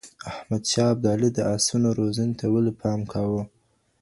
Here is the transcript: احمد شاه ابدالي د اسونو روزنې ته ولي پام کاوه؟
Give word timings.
احمد 0.31 0.63
شاه 0.71 0.89
ابدالي 0.93 1.29
د 1.33 1.39
اسونو 1.55 1.89
روزنې 1.99 2.33
ته 2.39 2.45
ولي 2.53 2.73
پام 2.81 2.99
کاوه؟ 3.11 3.43